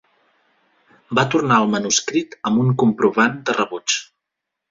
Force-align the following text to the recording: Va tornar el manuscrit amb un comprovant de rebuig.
Va 1.19 1.25
tornar 1.33 1.59
el 1.65 1.69
manuscrit 1.73 2.33
amb 2.51 2.63
un 2.63 2.73
comprovant 2.85 3.39
de 3.51 3.59
rebuig. 3.59 4.01